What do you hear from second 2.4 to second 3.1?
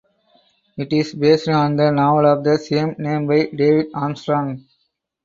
the same